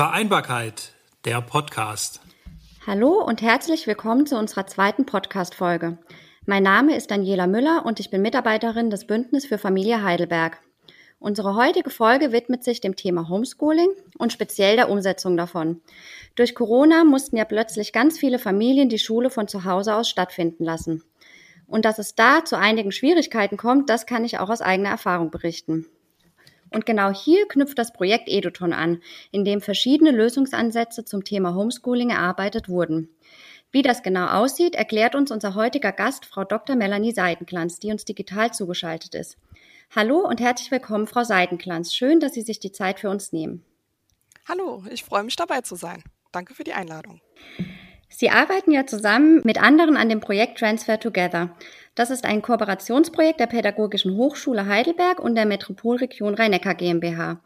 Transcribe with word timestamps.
Vereinbarkeit, 0.00 0.94
der 1.26 1.42
Podcast. 1.42 2.22
Hallo 2.86 3.22
und 3.22 3.42
herzlich 3.42 3.86
willkommen 3.86 4.24
zu 4.24 4.38
unserer 4.38 4.66
zweiten 4.66 5.04
Podcast-Folge. 5.04 5.98
Mein 6.46 6.62
Name 6.62 6.96
ist 6.96 7.10
Daniela 7.10 7.46
Müller 7.46 7.84
und 7.84 8.00
ich 8.00 8.08
bin 8.08 8.22
Mitarbeiterin 8.22 8.88
des 8.88 9.06
Bündnis 9.06 9.44
für 9.44 9.58
Familie 9.58 10.02
Heidelberg. 10.02 10.58
Unsere 11.18 11.54
heutige 11.54 11.90
Folge 11.90 12.32
widmet 12.32 12.64
sich 12.64 12.80
dem 12.80 12.96
Thema 12.96 13.28
Homeschooling 13.28 13.90
und 14.16 14.32
speziell 14.32 14.76
der 14.76 14.88
Umsetzung 14.88 15.36
davon. 15.36 15.82
Durch 16.34 16.54
Corona 16.54 17.04
mussten 17.04 17.36
ja 17.36 17.44
plötzlich 17.44 17.92
ganz 17.92 18.18
viele 18.18 18.38
Familien 18.38 18.88
die 18.88 18.98
Schule 18.98 19.28
von 19.28 19.48
zu 19.48 19.66
Hause 19.66 19.94
aus 19.94 20.08
stattfinden 20.08 20.64
lassen. 20.64 21.04
Und 21.66 21.84
dass 21.84 21.98
es 21.98 22.14
da 22.14 22.42
zu 22.42 22.56
einigen 22.56 22.90
Schwierigkeiten 22.90 23.58
kommt, 23.58 23.90
das 23.90 24.06
kann 24.06 24.24
ich 24.24 24.38
auch 24.38 24.48
aus 24.48 24.62
eigener 24.62 24.88
Erfahrung 24.88 25.30
berichten. 25.30 25.84
Und 26.70 26.86
genau 26.86 27.10
hier 27.10 27.46
knüpft 27.48 27.78
das 27.78 27.92
Projekt 27.92 28.28
Eduton 28.28 28.72
an, 28.72 29.02
in 29.32 29.44
dem 29.44 29.60
verschiedene 29.60 30.10
Lösungsansätze 30.10 31.04
zum 31.04 31.24
Thema 31.24 31.54
Homeschooling 31.54 32.10
erarbeitet 32.10 32.68
wurden. 32.68 33.08
Wie 33.72 33.82
das 33.82 34.02
genau 34.02 34.26
aussieht, 34.26 34.74
erklärt 34.74 35.14
uns 35.14 35.30
unser 35.30 35.54
heutiger 35.54 35.92
Gast, 35.92 36.26
Frau 36.26 36.44
Dr. 36.44 36.76
Melanie 36.76 37.12
Seidenklanz, 37.12 37.78
die 37.78 37.92
uns 37.92 38.04
digital 38.04 38.52
zugeschaltet 38.52 39.14
ist. 39.14 39.36
Hallo 39.94 40.20
und 40.20 40.40
herzlich 40.40 40.70
willkommen, 40.70 41.06
Frau 41.06 41.24
Seidenklanz. 41.24 41.94
Schön, 41.94 42.20
dass 42.20 42.34
Sie 42.34 42.42
sich 42.42 42.60
die 42.60 42.72
Zeit 42.72 43.00
für 43.00 43.10
uns 43.10 43.32
nehmen. 43.32 43.64
Hallo, 44.48 44.84
ich 44.90 45.04
freue 45.04 45.22
mich 45.22 45.36
dabei 45.36 45.60
zu 45.60 45.76
sein. 45.76 46.02
Danke 46.32 46.54
für 46.54 46.64
die 46.64 46.72
Einladung. 46.72 47.20
Sie 48.08 48.30
arbeiten 48.30 48.72
ja 48.72 48.86
zusammen 48.86 49.40
mit 49.44 49.62
anderen 49.62 49.96
an 49.96 50.08
dem 50.08 50.20
Projekt 50.20 50.58
Transfer 50.58 50.98
Together. 50.98 51.56
Das 51.94 52.10
ist 52.10 52.24
ein 52.24 52.40
Kooperationsprojekt 52.40 53.40
der 53.40 53.46
Pädagogischen 53.46 54.16
Hochschule 54.16 54.66
Heidelberg 54.66 55.18
und 55.18 55.34
der 55.34 55.46
Metropolregion 55.46 56.34
Rhein-Neckar 56.34 56.74
GmbH. 56.74 57.40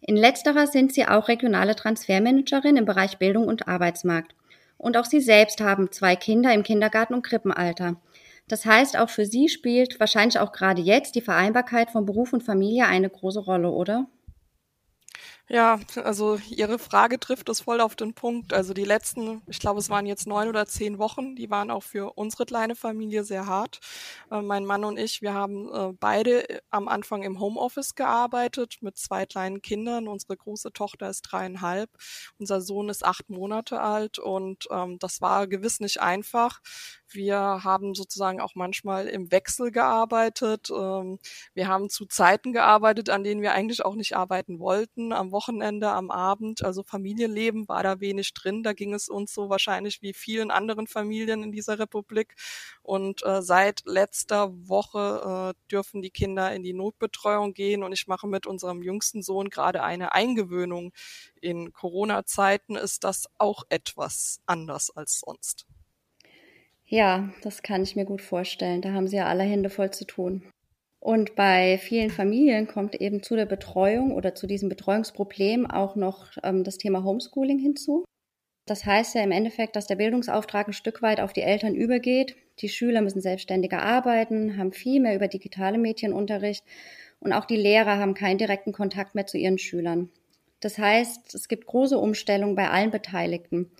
In 0.00 0.16
letzterer 0.16 0.66
sind 0.66 0.92
Sie 0.92 1.06
auch 1.06 1.28
regionale 1.28 1.74
Transfermanagerin 1.74 2.76
im 2.76 2.84
Bereich 2.84 3.18
Bildung 3.18 3.48
und 3.48 3.66
Arbeitsmarkt. 3.66 4.34
Und 4.78 4.96
auch 4.96 5.06
Sie 5.06 5.20
selbst 5.20 5.60
haben 5.60 5.90
zwei 5.90 6.14
Kinder 6.14 6.52
im 6.52 6.62
Kindergarten- 6.62 7.14
und 7.14 7.24
Krippenalter. 7.24 7.96
Das 8.48 8.66
heißt, 8.66 8.98
auch 8.98 9.08
für 9.08 9.24
Sie 9.24 9.48
spielt 9.48 9.98
wahrscheinlich 9.98 10.38
auch 10.38 10.52
gerade 10.52 10.82
jetzt 10.82 11.14
die 11.14 11.22
Vereinbarkeit 11.22 11.90
von 11.90 12.06
Beruf 12.06 12.32
und 12.32 12.44
Familie 12.44 12.86
eine 12.86 13.10
große 13.10 13.40
Rolle, 13.40 13.70
oder? 13.70 14.06
Ja, 15.48 15.78
also 16.02 16.40
Ihre 16.50 16.76
Frage 16.80 17.20
trifft 17.20 17.48
es 17.48 17.60
voll 17.60 17.80
auf 17.80 17.94
den 17.94 18.14
Punkt. 18.14 18.52
Also 18.52 18.74
die 18.74 18.84
letzten, 18.84 19.42
ich 19.46 19.60
glaube, 19.60 19.78
es 19.78 19.88
waren 19.88 20.04
jetzt 20.04 20.26
neun 20.26 20.48
oder 20.48 20.66
zehn 20.66 20.98
Wochen, 20.98 21.36
die 21.36 21.50
waren 21.50 21.70
auch 21.70 21.84
für 21.84 22.14
unsere 22.18 22.46
kleine 22.46 22.74
Familie 22.74 23.22
sehr 23.22 23.46
hart. 23.46 23.78
Äh, 24.32 24.42
mein 24.42 24.64
Mann 24.64 24.82
und 24.84 24.98
ich, 24.98 25.22
wir 25.22 25.34
haben 25.34 25.72
äh, 25.72 25.92
beide 26.00 26.48
äh, 26.50 26.60
am 26.70 26.88
Anfang 26.88 27.22
im 27.22 27.38
Homeoffice 27.38 27.94
gearbeitet 27.94 28.78
mit 28.80 28.96
zwei 28.98 29.24
kleinen 29.24 29.62
Kindern. 29.62 30.08
Unsere 30.08 30.36
große 30.36 30.72
Tochter 30.72 31.08
ist 31.10 31.22
dreieinhalb, 31.22 31.90
unser 32.38 32.60
Sohn 32.60 32.88
ist 32.88 33.04
acht 33.04 33.30
Monate 33.30 33.80
alt 33.80 34.18
und 34.18 34.66
ähm, 34.72 34.98
das 34.98 35.20
war 35.20 35.46
gewiss 35.46 35.78
nicht 35.78 36.00
einfach. 36.00 36.60
Wir 37.08 37.38
haben 37.62 37.94
sozusagen 37.94 38.40
auch 38.40 38.54
manchmal 38.54 39.06
im 39.06 39.30
Wechsel 39.30 39.70
gearbeitet. 39.70 40.70
Ähm, 40.70 41.18
wir 41.54 41.68
haben 41.68 41.88
zu 41.88 42.06
Zeiten 42.06 42.52
gearbeitet, 42.52 43.10
an 43.10 43.22
denen 43.22 43.42
wir 43.42 43.52
eigentlich 43.52 43.84
auch 43.84 43.94
nicht 43.94 44.16
arbeiten 44.16 44.58
wollten. 44.58 45.12
Am 45.12 45.30
Wochenende, 45.30 45.90
am 45.90 46.10
Abend. 46.10 46.64
Also 46.64 46.82
Familienleben 46.82 47.68
war 47.68 47.82
da 47.82 48.00
wenig 48.00 48.34
drin. 48.34 48.62
Da 48.62 48.72
ging 48.72 48.92
es 48.92 49.08
uns 49.08 49.32
so 49.32 49.48
wahrscheinlich 49.48 50.02
wie 50.02 50.12
vielen 50.12 50.50
anderen 50.50 50.86
Familien 50.88 51.42
in 51.44 51.52
dieser 51.52 51.78
Republik. 51.78 52.34
Und 52.82 53.24
äh, 53.24 53.40
seit 53.40 53.82
letzter 53.86 54.50
Woche 54.68 55.54
äh, 55.54 55.70
dürfen 55.70 56.02
die 56.02 56.10
Kinder 56.10 56.52
in 56.54 56.64
die 56.64 56.74
Notbetreuung 56.74 57.54
gehen. 57.54 57.84
Und 57.84 57.92
ich 57.92 58.08
mache 58.08 58.26
mit 58.26 58.46
unserem 58.46 58.82
jüngsten 58.82 59.22
Sohn 59.22 59.48
gerade 59.48 59.82
eine 59.82 60.12
Eingewöhnung. 60.12 60.92
In 61.40 61.72
Corona-Zeiten 61.72 62.74
ist 62.76 63.04
das 63.04 63.26
auch 63.38 63.62
etwas 63.68 64.40
anders 64.46 64.90
als 64.90 65.20
sonst. 65.20 65.66
Ja, 66.88 67.30
das 67.42 67.62
kann 67.62 67.82
ich 67.82 67.96
mir 67.96 68.04
gut 68.04 68.22
vorstellen. 68.22 68.80
Da 68.80 68.92
haben 68.92 69.08
sie 69.08 69.16
ja 69.16 69.26
alle 69.26 69.42
Hände 69.42 69.70
voll 69.70 69.90
zu 69.90 70.04
tun. 70.04 70.42
Und 71.00 71.34
bei 71.36 71.78
vielen 71.78 72.10
Familien 72.10 72.66
kommt 72.66 72.94
eben 72.96 73.22
zu 73.22 73.36
der 73.36 73.46
Betreuung 73.46 74.12
oder 74.12 74.34
zu 74.34 74.46
diesem 74.46 74.68
Betreuungsproblem 74.68 75.66
auch 75.70 75.94
noch 75.96 76.30
ähm, 76.42 76.64
das 76.64 76.78
Thema 76.78 77.04
Homeschooling 77.04 77.58
hinzu. 77.58 78.04
Das 78.66 78.84
heißt 78.84 79.14
ja 79.14 79.22
im 79.22 79.30
Endeffekt, 79.30 79.76
dass 79.76 79.86
der 79.86 79.96
Bildungsauftrag 79.96 80.66
ein 80.66 80.72
Stück 80.72 81.02
weit 81.02 81.20
auf 81.20 81.32
die 81.32 81.42
Eltern 81.42 81.74
übergeht. 81.74 82.36
Die 82.58 82.68
Schüler 82.68 83.02
müssen 83.02 83.20
selbstständiger 83.20 83.82
arbeiten, 83.82 84.56
haben 84.56 84.72
viel 84.72 85.00
mehr 85.00 85.14
über 85.14 85.28
digitale 85.28 85.78
Medienunterricht 85.78 86.64
und 87.20 87.32
auch 87.32 87.44
die 87.44 87.56
Lehrer 87.56 87.98
haben 87.98 88.14
keinen 88.14 88.38
direkten 88.38 88.72
Kontakt 88.72 89.14
mehr 89.14 89.26
zu 89.26 89.38
ihren 89.38 89.58
Schülern. 89.58 90.10
Das 90.60 90.78
heißt, 90.78 91.34
es 91.34 91.48
gibt 91.48 91.66
große 91.66 91.98
Umstellungen 91.98 92.56
bei 92.56 92.68
allen 92.68 92.90
Beteiligten. 92.90 93.70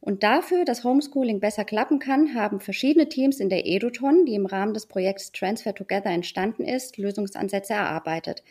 Und 0.00 0.22
dafür, 0.22 0.64
dass 0.64 0.84
Homeschooling 0.84 1.40
besser 1.40 1.64
klappen 1.64 1.98
kann, 1.98 2.34
haben 2.34 2.60
verschiedene 2.60 3.08
Teams 3.08 3.40
in 3.40 3.48
der 3.48 3.66
Eduton, 3.66 4.24
die 4.24 4.34
im 4.34 4.46
Rahmen 4.46 4.74
des 4.74 4.86
Projekts 4.86 5.32
Transfer 5.32 5.74
Together 5.74 6.10
entstanden 6.10 6.64
ist, 6.64 6.96
Lösungsansätze 6.96 7.72
erarbeitet. 7.72 8.42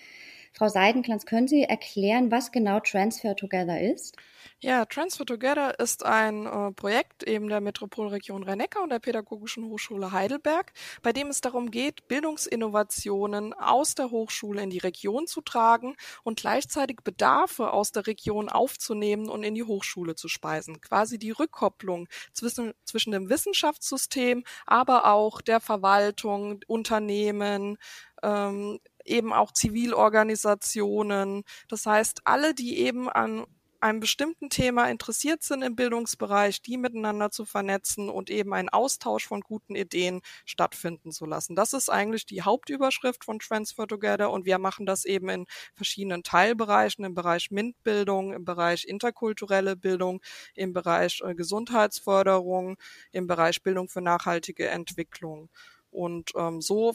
Frau 0.57 0.69
Seidenklanz, 0.69 1.25
können 1.25 1.49
Sie 1.49 1.63
erklären, 1.63 2.31
was 2.31 2.51
genau 2.51 2.79
Transfer 2.79 3.35
Together 3.35 3.81
ist? 3.81 4.15
Ja, 4.61 4.85
Transfer 4.85 5.25
Together 5.25 5.77
ist 5.79 6.05
ein 6.05 6.45
äh, 6.45 6.71
Projekt 6.71 7.23
eben 7.23 7.49
der 7.49 7.59
Metropolregion 7.59 8.43
Rhein-Neckar 8.43 8.83
und 8.83 8.89
der 8.89 8.99
Pädagogischen 8.99 9.65
Hochschule 9.65 10.13
Heidelberg, 10.13 10.71
bei 11.01 11.11
dem 11.11 11.27
es 11.27 11.41
darum 11.41 11.71
geht, 11.71 12.07
Bildungsinnovationen 12.07 13.53
aus 13.53 13.95
der 13.95 14.11
Hochschule 14.11 14.61
in 14.63 14.69
die 14.69 14.77
Region 14.77 15.27
zu 15.27 15.41
tragen 15.41 15.95
und 16.23 16.39
gleichzeitig 16.39 16.99
Bedarfe 17.03 17.73
aus 17.73 17.91
der 17.91 18.07
Region 18.07 18.47
aufzunehmen 18.47 19.27
und 19.27 19.43
in 19.43 19.55
die 19.55 19.63
Hochschule 19.63 20.15
zu 20.15 20.29
speisen. 20.29 20.79
Quasi 20.79 21.19
die 21.19 21.31
Rückkopplung 21.31 22.07
zwischen, 22.31 22.73
zwischen 22.85 23.11
dem 23.11 23.29
Wissenschaftssystem, 23.29 24.45
aber 24.65 25.05
auch 25.11 25.41
der 25.41 25.59
Verwaltung, 25.59 26.61
Unternehmen, 26.67 27.77
ähm, 28.23 28.79
eben 29.05 29.33
auch 29.33 29.51
Zivilorganisationen. 29.51 31.43
Das 31.69 31.85
heißt, 31.85 32.21
alle, 32.25 32.53
die 32.53 32.79
eben 32.79 33.09
an 33.09 33.45
einem 33.85 33.99
bestimmten 33.99 34.49
Thema 34.49 34.89
interessiert 34.89 35.43
sind 35.43 35.61
im 35.61 35.75
Bildungsbereich, 35.75 36.61
die 36.61 36.77
miteinander 36.77 37.29
zu 37.29 37.45
vernetzen 37.45 38.09
und 38.09 38.29
eben 38.31 38.53
einen 38.53 38.69
Austausch 38.69 39.27
von 39.27 39.41
guten 39.41 39.75
Ideen 39.75 40.21
stattfinden 40.45 41.11
zu 41.11 41.25
lassen. 41.25 41.55
Das 41.55 41.73
ist 41.73 41.89
eigentlich 41.89 42.25
die 42.25 42.41
Hauptüberschrift 42.41 43.23
von 43.23 43.39
Transfer 43.39 43.85
Together 43.87 44.31
und 44.31 44.45
wir 44.45 44.57
machen 44.57 44.85
das 44.87 45.05
eben 45.05 45.29
in 45.29 45.45
verschiedenen 45.75 46.23
Teilbereichen, 46.23 47.05
im 47.05 47.13
Bereich 47.13 47.51
MINT-Bildung, 47.51 48.33
im 48.33 48.43
Bereich 48.43 48.85
interkulturelle 48.85 49.75
Bildung, 49.75 50.21
im 50.55 50.73
Bereich 50.73 51.21
äh, 51.23 51.35
Gesundheitsförderung, 51.35 52.77
im 53.11 53.27
Bereich 53.27 53.61
Bildung 53.61 53.87
für 53.87 54.01
nachhaltige 54.01 54.67
Entwicklung. 54.67 55.49
Und 55.91 56.31
ähm, 56.35 56.59
so 56.61 56.93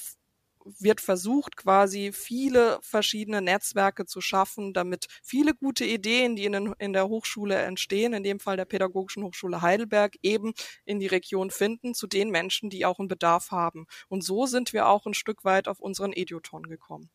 wird 0.65 1.01
versucht, 1.01 1.57
quasi 1.57 2.13
viele 2.13 2.79
verschiedene 2.83 3.41
Netzwerke 3.43 4.07
zu 4.07 4.21
schaffen, 4.21 4.73
damit 4.73 5.07
viele 5.23 5.55
gute 5.55 5.85
Ideen, 5.85 6.37
die 6.37 6.45
in, 6.45 6.53
den, 6.53 6.75
in 6.79 6.93
der 6.93 7.09
Hochschule 7.09 7.57
entstehen, 7.57 8.13
in 8.13 8.23
dem 8.23 8.41
Fall 8.41 8.57
der 8.57 8.65
Pädagogischen 8.65 9.25
Hochschule 9.25 9.63
Heidelberg, 9.63 10.17
eben 10.23 10.53
in 10.85 11.01
die 11.01 11.07
Region 11.07 11.51
finden, 11.51 11.95
zu 11.95 12.07
den 12.07 12.31
Menschen, 12.31 12.71
die 12.71 12.85
auch 12.87 12.99
einen 12.99 13.09
Bedarf 13.09 13.51
haben. 13.51 13.87
Und 14.09 14.23
so 14.25 14.47
sind 14.47 14.73
wir 14.73 14.89
auch 14.89 15.07
ein 15.07 15.15
Stück 15.15 15.45
weit 15.45 15.69
auf 15.69 15.81
unseren 15.81 16.13
Edioton 16.13 16.65
gekommen. 16.65 17.11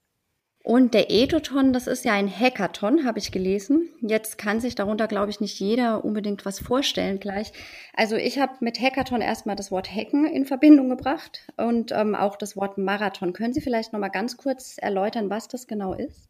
Und 0.65 0.95
der 0.95 1.11
Eduton, 1.11 1.73
das 1.73 1.85
ist 1.85 2.05
ja 2.05 2.13
ein 2.13 2.27
Hackathon, 2.27 3.05
habe 3.05 3.19
ich 3.19 3.31
gelesen. 3.31 3.87
Jetzt 4.01 4.39
kann 4.39 4.59
sich 4.59 4.73
darunter, 4.73 5.07
glaube 5.07 5.29
ich, 5.29 5.39
nicht 5.39 5.59
jeder 5.59 6.03
unbedingt 6.03 6.43
was 6.43 6.57
vorstellen 6.57 7.19
gleich. 7.19 7.53
Also 7.93 8.15
ich 8.15 8.39
habe 8.39 8.53
mit 8.61 8.81
Hackathon 8.81 9.21
erstmal 9.21 9.55
das 9.55 9.69
Wort 9.69 9.87
Hacken 9.93 10.25
in 10.25 10.47
Verbindung 10.47 10.89
gebracht 10.89 11.47
und 11.55 11.91
ähm, 11.91 12.15
auch 12.15 12.35
das 12.35 12.57
Wort 12.57 12.79
Marathon. 12.79 13.31
Können 13.31 13.53
Sie 13.53 13.61
vielleicht 13.61 13.93
noch 13.93 13.99
mal 13.99 14.09
ganz 14.09 14.37
kurz 14.37 14.79
erläutern, 14.79 15.29
was 15.29 15.47
das 15.47 15.67
genau 15.67 15.93
ist? 15.93 16.29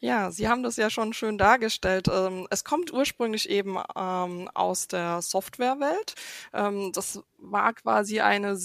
Ja, 0.00 0.30
Sie 0.30 0.48
haben 0.48 0.62
das 0.62 0.76
ja 0.76 0.90
schon 0.90 1.14
schön 1.14 1.38
dargestellt. 1.38 2.08
Ähm, 2.12 2.46
es 2.50 2.64
kommt 2.64 2.92
ursprünglich 2.92 3.48
eben 3.48 3.78
ähm, 3.96 4.50
aus 4.52 4.86
der 4.86 5.22
Softwarewelt. 5.22 6.14
Ähm, 6.52 6.92
das 6.92 7.22
war 7.38 7.72
quasi 7.72 8.20
eine 8.20 8.58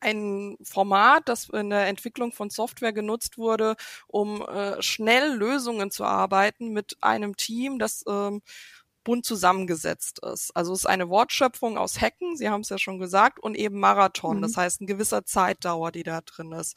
ein 0.00 0.56
Format, 0.62 1.28
das 1.28 1.48
in 1.48 1.70
der 1.70 1.86
Entwicklung 1.86 2.32
von 2.32 2.50
Software 2.50 2.92
genutzt 2.92 3.38
wurde, 3.38 3.76
um 4.06 4.42
äh, 4.42 4.80
schnell 4.82 5.34
Lösungen 5.34 5.90
zu 5.90 6.04
arbeiten 6.04 6.72
mit 6.72 6.96
einem 7.00 7.36
Team, 7.36 7.78
das 7.78 8.04
ähm, 8.08 8.42
bunt 9.06 9.24
zusammengesetzt 9.24 10.18
ist. 10.18 10.54
Also 10.56 10.72
es 10.72 10.80
ist 10.80 10.86
eine 10.86 11.08
Wortschöpfung 11.08 11.78
aus 11.78 12.00
Hacken, 12.00 12.36
Sie 12.36 12.50
haben 12.50 12.62
es 12.62 12.70
ja 12.70 12.78
schon 12.78 12.98
gesagt, 12.98 13.38
und 13.38 13.54
eben 13.54 13.78
Marathon, 13.78 14.38
mhm. 14.38 14.42
das 14.42 14.56
heißt 14.56 14.80
ein 14.80 14.86
gewisser 14.86 15.24
Zeitdauer, 15.24 15.92
die 15.92 16.02
da 16.02 16.20
drin 16.22 16.50
ist. 16.52 16.76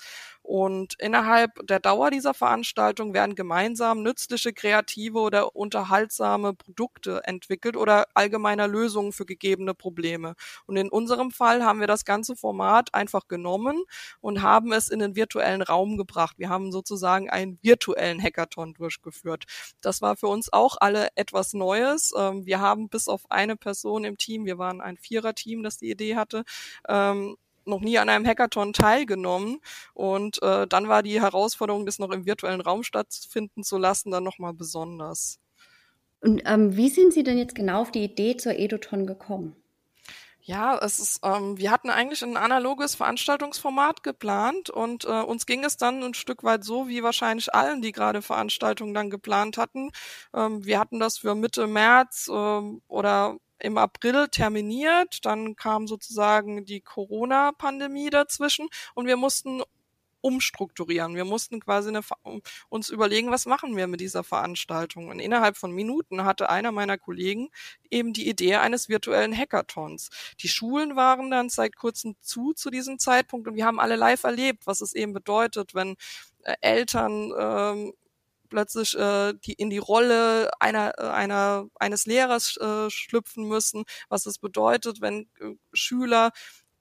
Und 0.49 0.95
innerhalb 0.97 1.63
der 1.67 1.79
Dauer 1.79 2.09
dieser 2.09 2.33
Veranstaltung 2.33 3.13
werden 3.13 3.35
gemeinsam 3.35 4.01
nützliche, 4.01 4.51
kreative 4.51 5.19
oder 5.19 5.55
unterhaltsame 5.55 6.55
Produkte 6.55 7.21
entwickelt 7.25 7.77
oder 7.77 8.07
allgemeiner 8.15 8.67
Lösungen 8.67 9.11
für 9.11 9.27
gegebene 9.27 9.75
Probleme. 9.75 10.33
Und 10.65 10.75
in 10.75 10.89
unserem 10.89 11.29
Fall 11.29 11.63
haben 11.63 11.79
wir 11.79 11.85
das 11.85 12.03
ganze 12.03 12.35
Format 12.35 12.95
einfach 12.95 13.27
genommen 13.27 13.83
und 14.21 14.41
haben 14.41 14.73
es 14.73 14.89
in 14.89 14.97
den 14.97 15.15
virtuellen 15.15 15.61
Raum 15.61 15.97
gebracht. 15.97 16.39
Wir 16.39 16.49
haben 16.49 16.71
sozusagen 16.71 17.29
einen 17.29 17.59
virtuellen 17.61 18.19
Hackathon 18.19 18.73
durchgeführt. 18.73 19.43
Das 19.81 20.01
war 20.01 20.15
für 20.15 20.29
uns 20.29 20.51
auch 20.51 20.77
alle 20.79 21.09
etwas 21.13 21.53
Neues. 21.53 22.11
Ähm, 22.17 22.47
wir 22.47 22.59
haben 22.59 22.89
bis 22.89 23.07
auf 23.07 23.29
eine 23.29 23.55
Person 23.55 24.03
im 24.03 24.17
Team, 24.17 24.45
wir 24.45 24.57
waren 24.57 24.81
ein 24.81 24.97
Vierer-Team, 24.97 25.61
das 25.61 25.77
die 25.77 25.91
Idee 25.91 26.15
hatte, 26.15 26.43
ähm, 26.87 27.37
noch 27.69 27.81
nie 27.81 27.97
an 27.97 28.09
einem 28.09 28.25
Hackathon 28.25 28.73
teilgenommen. 28.73 29.59
Und 29.93 30.41
äh, 30.41 30.67
dann 30.67 30.87
war 30.87 31.03
die 31.03 31.21
Herausforderung, 31.21 31.85
das 31.85 31.99
noch 31.99 32.11
im 32.11 32.25
virtuellen 32.25 32.61
Raum 32.61 32.83
stattfinden 32.83 33.63
zu 33.63 33.77
lassen, 33.77 34.11
dann 34.11 34.23
nochmal 34.23 34.53
besonders. 34.53 35.39
Und 36.21 36.41
ähm, 36.45 36.75
wie 36.75 36.89
sind 36.89 37.13
Sie 37.13 37.23
denn 37.23 37.37
jetzt 37.37 37.55
genau 37.55 37.81
auf 37.81 37.91
die 37.91 38.03
Idee 38.03 38.35
zur 38.35 38.57
Eduton 38.57 39.07
gekommen? 39.07 39.55
Ja, 40.49 40.79
es 40.79 40.99
ist, 40.99 41.19
ähm, 41.23 41.59
wir 41.59 41.69
hatten 41.69 41.91
eigentlich 41.91 42.23
ein 42.23 42.35
analoges 42.35 42.95
Veranstaltungsformat 42.95 44.01
geplant 44.01 44.71
und 44.71 45.05
äh, 45.05 45.21
uns 45.21 45.45
ging 45.45 45.63
es 45.63 45.77
dann 45.77 46.01
ein 46.01 46.15
Stück 46.15 46.43
weit 46.43 46.63
so, 46.63 46.87
wie 46.87 47.03
wahrscheinlich 47.03 47.53
allen, 47.53 47.83
die 47.83 47.91
gerade 47.91 48.23
Veranstaltungen 48.23 48.95
dann 48.95 49.11
geplant 49.11 49.57
hatten. 49.57 49.91
Ähm, 50.33 50.65
wir 50.65 50.79
hatten 50.79 50.99
das 50.99 51.19
für 51.19 51.35
Mitte 51.35 51.67
März 51.67 52.31
ähm, 52.33 52.81
oder 52.87 53.37
im 53.59 53.77
April 53.77 54.27
terminiert, 54.29 55.25
dann 55.25 55.55
kam 55.55 55.87
sozusagen 55.87 56.65
die 56.65 56.81
Corona-Pandemie 56.81 58.09
dazwischen 58.09 58.67
und 58.95 59.07
wir 59.07 59.17
mussten 59.17 59.61
umstrukturieren. 60.21 61.15
Wir 61.15 61.25
mussten 61.25 61.59
quasi 61.59 61.89
eine, 61.89 62.01
uns 62.69 62.89
überlegen, 62.89 63.31
was 63.31 63.45
machen 63.45 63.75
wir 63.77 63.87
mit 63.87 64.01
dieser 64.01 64.23
Veranstaltung. 64.23 65.09
Und 65.09 65.19
innerhalb 65.19 65.57
von 65.57 65.71
Minuten 65.71 66.25
hatte 66.25 66.49
einer 66.49 66.71
meiner 66.71 66.97
Kollegen 66.97 67.49
eben 67.89 68.13
die 68.13 68.27
Idee 68.27 68.55
eines 68.55 68.89
virtuellen 68.89 69.35
Hackathons. 69.35 70.09
Die 70.39 70.49
Schulen 70.49 70.95
waren 70.95 71.31
dann 71.31 71.49
seit 71.49 71.75
kurzem 71.75 72.15
zu 72.21 72.53
zu 72.53 72.69
diesem 72.69 72.99
Zeitpunkt 72.99 73.47
und 73.47 73.55
wir 73.55 73.65
haben 73.65 73.79
alle 73.79 73.95
live 73.95 74.23
erlebt, 74.23 74.67
was 74.67 74.81
es 74.81 74.93
eben 74.93 75.13
bedeutet, 75.13 75.73
wenn 75.73 75.95
äh, 76.43 76.55
Eltern 76.61 77.31
ähm, 77.37 77.93
plötzlich 78.49 78.95
äh, 78.97 79.33
die 79.45 79.53
in 79.53 79.69
die 79.69 79.77
Rolle 79.77 80.49
einer 80.59 80.93
äh, 80.99 81.03
einer 81.07 81.67
eines 81.75 82.05
Lehrers 82.05 82.57
äh, 82.57 82.89
schlüpfen 82.89 83.47
müssen, 83.47 83.83
was 84.09 84.25
es 84.25 84.37
bedeutet, 84.39 85.01
wenn 85.01 85.29
äh, 85.39 85.53
Schüler 85.73 86.31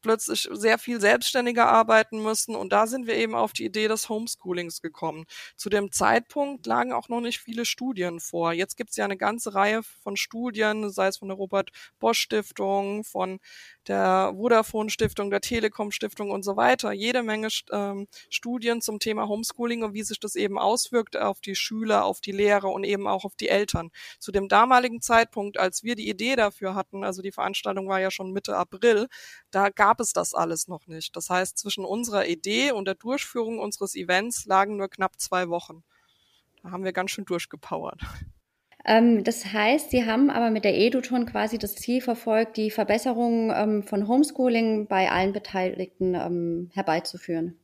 plötzlich 0.03 0.49
sehr 0.53 0.79
viel 0.79 1.01
selbstständiger 1.01 1.69
arbeiten 1.69 2.23
müssen. 2.23 2.55
Und 2.55 2.73
da 2.73 2.87
sind 2.87 3.07
wir 3.07 3.15
eben 3.15 3.35
auf 3.35 3.53
die 3.53 3.65
Idee 3.65 3.89
des 3.89 4.09
Homeschoolings 4.09 4.83
gekommen. 4.83 5.25
Zu 5.57 5.69
dem 5.69 5.93
Zeitpunkt 5.93 6.67
lagen 6.67 6.93
auch 6.93 7.09
noch 7.09 7.21
nicht 7.21 7.39
viele 7.41 7.65
Studien 7.65 8.21
vor. 8.21 8.53
Jetzt 8.53 8.77
gibt 8.77 8.91
es 8.91 8.97
ja 8.97 9.05
eine 9.05 9.17
ganze 9.17 9.55
Reihe 9.55 9.83
von 9.83 10.17
Studien, 10.17 10.91
sei 10.91 11.09
es 11.09 11.19
von 11.19 11.29
der 11.29 11.37
Robert 11.37 11.71
Bosch 11.99 12.21
Stiftung, 12.21 13.05
von 13.05 13.41
der 13.87 14.35
Vodafone 14.37 14.91
Stiftung, 14.91 15.31
der 15.31 15.41
Telekom 15.41 15.91
Stiftung 15.91 16.31
und 16.31 16.43
so 16.43 16.57
weiter. 16.57 16.93
Jede 16.93 17.23
Menge 17.23 17.49
ähm, 17.73 18.07
Studien 18.29 18.81
zum 18.83 18.99
Thema 18.99 19.29
Homeschooling 19.29 19.83
und 19.83 19.95
wie 19.95 20.03
sich 20.03 20.21
das 20.21 20.37
eben 20.37 20.59
auswirkt 20.59 21.17
auf 21.17 21.41
die 21.41 21.55
Schüler, 21.55 22.05
auf 22.05 22.21
die 22.21 22.33
Lehrer 22.33 22.71
und 22.71 22.85
eben 22.85 23.07
auch 23.07 23.25
auf 23.25 23.35
die 23.37 23.49
Eltern. 23.49 23.91
Zu 24.19 24.31
dem 24.31 24.49
damaligen 24.49 25.01
Zeitpunkt, 25.01 25.59
als 25.59 25.83
wir 25.83 25.95
die 25.97 26.09
Idee 26.09 26.37
dafür 26.37 26.75
hatten, 26.75 27.03
also 27.03 27.23
die 27.23 27.33
Veranstaltung 27.33 27.89
war 27.89 28.01
ja 28.01 28.11
schon 28.11 28.33
Mitte 28.33 28.57
April, 28.57 29.09
da 29.51 29.71
gab 29.71 29.88
es 30.01 30.13
das 30.13 30.35
alles 30.35 30.69
noch 30.69 30.87
nicht. 30.87 31.17
Das 31.17 31.31
heißt, 31.31 31.59
zwischen 31.59 31.85
unserer 31.85 32.27
Idee 32.27 32.73
und 32.73 32.87
der 32.87 32.95
Durchführung 32.95 33.59
unseres 33.59 33.95
Events 33.95 34.47
lagen 34.47 34.77
nur 34.77 34.89
knapp 34.89 35.19
zwei 35.19 35.49
Wochen. 35.49 35.83
Da 36.63 36.71
haben 36.71 36.85
wir 36.85 36.93
ganz 36.93 37.11
schön 37.11 37.25
durchgepowert. 37.25 38.01
Ähm, 38.85 39.25
das 39.25 39.45
heißt, 39.45 39.91
Sie 39.91 40.07
haben 40.07 40.31
aber 40.31 40.51
mit 40.51 40.65
der 40.65 40.77
Eduton 40.77 41.27
quasi 41.27 41.59
das 41.59 41.75
Ziel 41.75 42.01
verfolgt, 42.01 42.57
die 42.57 42.71
Verbesserung 42.71 43.53
ähm, 43.55 43.83
von 43.83 44.09
Homeschooling 44.09 44.87
bei 44.87 45.11
allen 45.11 45.33
Beteiligten 45.33 46.15
ähm, 46.15 46.71
herbeizuführen. 46.73 47.59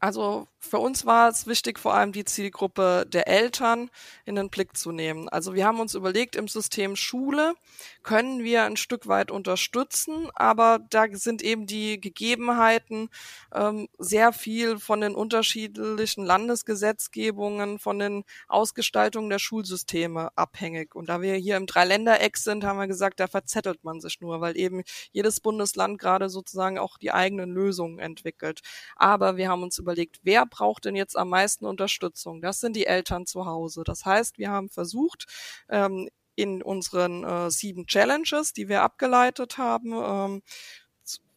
Also 0.00 0.48
für 0.62 0.78
uns 0.78 1.06
war 1.06 1.28
es 1.30 1.46
wichtig, 1.46 1.78
vor 1.78 1.94
allem 1.94 2.12
die 2.12 2.26
Zielgruppe 2.26 3.06
der 3.08 3.26
Eltern 3.26 3.90
in 4.26 4.36
den 4.36 4.50
Blick 4.50 4.76
zu 4.76 4.92
nehmen. 4.92 5.28
Also 5.30 5.54
wir 5.54 5.64
haben 5.64 5.80
uns 5.80 5.94
überlegt, 5.94 6.36
im 6.36 6.48
System 6.48 6.96
Schule 6.96 7.54
können 8.02 8.44
wir 8.44 8.64
ein 8.64 8.76
Stück 8.76 9.08
weit 9.08 9.30
unterstützen, 9.30 10.28
aber 10.34 10.78
da 10.90 11.06
sind 11.12 11.42
eben 11.42 11.66
die 11.66 11.98
Gegebenheiten 11.98 13.08
ähm, 13.54 13.88
sehr 13.98 14.34
viel 14.34 14.78
von 14.78 15.00
den 15.00 15.14
unterschiedlichen 15.14 16.26
Landesgesetzgebungen, 16.26 17.78
von 17.78 17.98
den 17.98 18.24
Ausgestaltungen 18.46 19.30
der 19.30 19.38
Schulsysteme 19.38 20.28
abhängig. 20.36 20.94
Und 20.94 21.08
da 21.08 21.22
wir 21.22 21.36
hier 21.36 21.56
im 21.56 21.66
Dreiländereck 21.66 22.36
sind, 22.36 22.64
haben 22.64 22.78
wir 22.78 22.86
gesagt, 22.86 23.18
da 23.18 23.28
verzettelt 23.28 23.82
man 23.82 24.00
sich 24.00 24.20
nur, 24.20 24.42
weil 24.42 24.58
eben 24.58 24.82
jedes 25.10 25.40
Bundesland 25.40 25.98
gerade 25.98 26.28
sozusagen 26.28 26.78
auch 26.78 26.98
die 26.98 27.12
eigenen 27.12 27.50
Lösungen 27.50 27.98
entwickelt. 27.98 28.60
Aber 28.96 29.38
wir 29.38 29.48
haben 29.48 29.62
uns 29.62 29.78
überlegt, 29.78 30.20
wer 30.22 30.49
braucht 30.50 30.84
denn 30.84 30.96
jetzt 30.96 31.16
am 31.16 31.30
meisten 31.30 31.64
Unterstützung? 31.64 32.42
Das 32.42 32.60
sind 32.60 32.76
die 32.76 32.86
Eltern 32.86 33.26
zu 33.26 33.46
Hause. 33.46 33.82
Das 33.84 34.04
heißt, 34.04 34.38
wir 34.38 34.50
haben 34.50 34.68
versucht, 34.68 35.26
ähm, 35.68 36.08
in 36.34 36.62
unseren 36.62 37.24
äh, 37.24 37.50
sieben 37.50 37.86
Challenges, 37.86 38.52
die 38.52 38.68
wir 38.68 38.82
abgeleitet 38.82 39.58
haben, 39.58 39.92
ähm, 39.92 40.42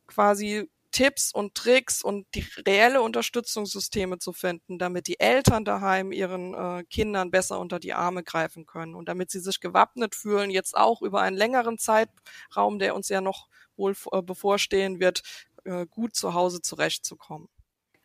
quasi 0.08 0.70
Tipps 0.94 1.34
und 1.34 1.56
Tricks 1.56 2.04
und 2.04 2.28
die 2.36 2.46
reelle 2.68 3.02
Unterstützungssysteme 3.02 4.20
zu 4.20 4.32
finden, 4.32 4.78
damit 4.78 5.08
die 5.08 5.20
Eltern 5.20 5.66
daheim 5.66 6.12
ihren 6.12 6.54
äh, 6.54 6.84
Kindern 6.86 7.32
besser 7.32 7.60
unter 7.60 7.80
die 7.80 7.94
Arme 7.94 8.24
greifen 8.24 8.66
können 8.68 8.94
und 8.96 9.10
damit 9.10 9.32
sie 9.32 9.40
sich 9.40 9.60
gewappnet 9.60 10.16
fühlen, 10.16 10.52
jetzt 10.52 10.78
auch 10.78 11.02
über 11.02 11.22
einen 11.22 11.36
längeren 11.36 11.80
Zeitraum, 11.80 12.78
der 12.80 12.96
uns 12.96 13.10
ja 13.10 13.22
noch 13.22 13.48
wohl 13.76 13.96
äh, 14.12 14.22
bevorstehen 14.22 15.00
wird, 15.00 15.24
äh, 15.66 15.88
gut 15.88 16.16
zu 16.16 16.36
Hause 16.36 16.62
zurechtzukommen 16.62 17.50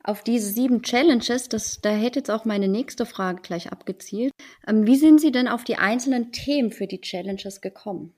auf 0.02 0.22
diese 0.22 0.50
sieben 0.50 0.82
Challenges, 0.82 1.48
das, 1.48 1.80
da 1.80 1.90
hätte 1.90 2.20
jetzt 2.20 2.30
auch 2.30 2.44
meine 2.44 2.68
nächste 2.68 3.06
Frage 3.06 3.42
gleich 3.42 3.72
abgezielt. 3.72 4.32
Ähm, 4.66 4.86
wie 4.86 4.96
sind 4.96 5.20
Sie 5.20 5.32
denn 5.32 5.48
auf 5.48 5.64
die 5.64 5.76
einzelnen 5.76 6.32
Themen 6.32 6.70
für 6.70 6.86
die 6.86 7.00
Challenges 7.00 7.60
gekommen? 7.60 8.14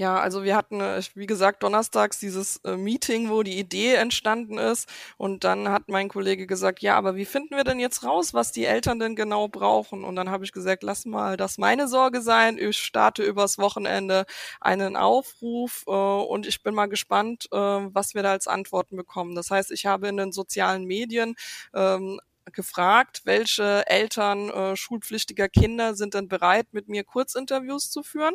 Ja, 0.00 0.20
also 0.20 0.44
wir 0.44 0.54
hatten, 0.54 0.80
äh, 0.80 1.02
wie 1.14 1.26
gesagt, 1.26 1.64
donnerstags 1.64 2.20
dieses 2.20 2.58
äh, 2.58 2.76
Meeting, 2.76 3.30
wo 3.30 3.42
die 3.42 3.58
Idee 3.58 3.94
entstanden 3.94 4.56
ist. 4.56 4.88
Und 5.16 5.42
dann 5.42 5.68
hat 5.70 5.88
mein 5.88 6.08
Kollege 6.08 6.46
gesagt, 6.46 6.82
ja, 6.82 6.96
aber 6.96 7.16
wie 7.16 7.24
finden 7.24 7.56
wir 7.56 7.64
denn 7.64 7.80
jetzt 7.80 8.04
raus, 8.04 8.32
was 8.32 8.52
die 8.52 8.64
Eltern 8.64 9.00
denn 9.00 9.16
genau 9.16 9.48
brauchen? 9.48 10.04
Und 10.04 10.14
dann 10.14 10.30
habe 10.30 10.44
ich 10.44 10.52
gesagt, 10.52 10.84
lass 10.84 11.04
mal 11.04 11.36
das 11.36 11.58
meine 11.58 11.88
Sorge 11.88 12.22
sein. 12.22 12.58
Ich 12.58 12.78
starte 12.78 13.24
übers 13.24 13.58
Wochenende 13.58 14.24
einen 14.60 14.94
Aufruf 14.94 15.82
äh, 15.88 15.90
und 15.90 16.46
ich 16.46 16.62
bin 16.62 16.74
mal 16.76 16.86
gespannt, 16.86 17.48
äh, 17.50 17.56
was 17.56 18.14
wir 18.14 18.22
da 18.22 18.30
als 18.30 18.46
Antworten 18.46 18.96
bekommen. 18.96 19.34
Das 19.34 19.50
heißt, 19.50 19.72
ich 19.72 19.84
habe 19.86 20.06
in 20.06 20.16
den 20.16 20.30
sozialen 20.30 20.84
Medien 20.84 21.34
ähm, 21.74 22.20
gefragt, 22.52 23.22
welche 23.24 23.86
Eltern 23.86 24.50
äh, 24.50 24.76
schulpflichtiger 24.76 25.48
Kinder 25.48 25.94
sind 25.94 26.14
denn 26.14 26.28
bereit, 26.28 26.66
mit 26.72 26.88
mir 26.88 27.04
Kurzinterviews 27.04 27.90
zu 27.90 28.02
führen 28.02 28.34